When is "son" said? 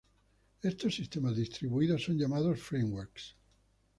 2.05-2.17